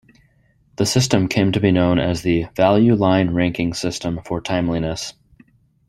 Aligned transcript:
The 0.77 0.87
system 0.87 1.27
came 1.27 1.51
to 1.51 1.59
be 1.59 1.69
known 1.69 1.99
as 1.99 2.23
the 2.23 2.47
"Value 2.55 2.95
Line 2.95 3.35
Ranking 3.35 3.75
System 3.75 4.19
for 4.25 4.41
Timeliness". 4.41 5.13